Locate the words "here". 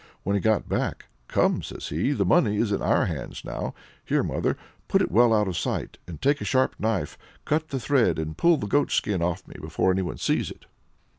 4.03-4.23